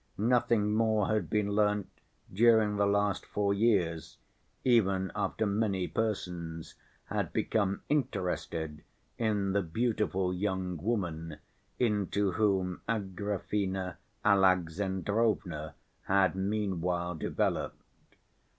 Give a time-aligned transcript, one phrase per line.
[0.17, 1.87] Nothing more had been learnt
[2.33, 4.17] during the last four years,
[4.65, 6.73] even after many persons
[7.05, 8.83] had become interested
[9.19, 11.37] in the beautiful young woman
[11.77, 15.75] into whom Agrafena Alexandrovna
[16.05, 17.83] had meanwhile developed.